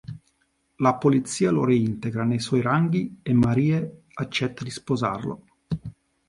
La 0.77 0.95
polizia 0.95 1.51
lo 1.51 1.63
reintegra 1.63 2.23
nei 2.23 2.39
suoi 2.39 2.61
ranghi 2.61 3.19
e 3.21 3.33
Marie 3.33 4.05
accetta 4.15 4.63
di 4.63 4.71
sposarlo. 4.71 5.45